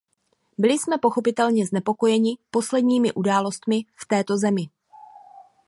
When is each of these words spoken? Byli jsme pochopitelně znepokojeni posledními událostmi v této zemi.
Byli 0.57 0.79
jsme 0.79 0.97
pochopitelně 0.97 1.65
znepokojeni 1.67 2.37
posledními 2.51 3.13
událostmi 3.13 3.85
v 3.95 4.05
této 4.07 4.37
zemi. 4.37 4.63